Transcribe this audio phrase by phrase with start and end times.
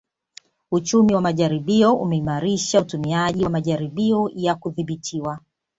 [0.71, 5.39] Uchumi wa majaribio umeimarisha utumiaji wa majaribio ya kudhibitiwa